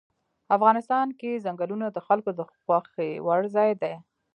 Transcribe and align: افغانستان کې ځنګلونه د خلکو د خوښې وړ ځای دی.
افغانستان 0.55 1.07
کې 1.19 1.41
ځنګلونه 1.45 1.87
د 1.91 1.97
خلکو 2.07 2.29
د 2.35 2.41
خوښې 2.61 3.09
وړ 3.25 3.41
ځای 3.55 3.71
دی. 3.81 3.93